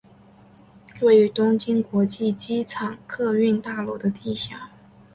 [1.01, 4.71] 位于东京国际机场客运大楼的地下。